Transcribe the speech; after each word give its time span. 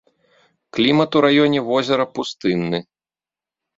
Клімат 0.77 1.11
у 1.19 1.21
раёне 1.27 1.59
возера 1.69 2.05
пустынны. 2.17 2.79